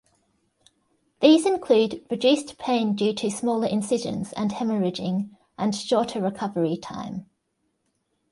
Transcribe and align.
These 1.19 1.45
include 1.45 2.03
reduced 2.09 2.57
pain 2.57 2.95
due 2.95 3.13
to 3.13 3.29
smaller 3.29 3.67
incisions 3.67 4.33
and 4.33 4.49
hemorrhaging, 4.49 5.29
and 5.59 5.75
shorter 5.75 6.19
recovery 6.19 6.75
time. 6.75 7.27